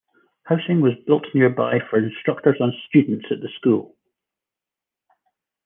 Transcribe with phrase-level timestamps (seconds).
[0.45, 3.95] Housing was built nearby for instructors and students at the school.